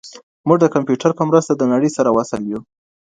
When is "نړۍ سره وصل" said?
1.73-2.41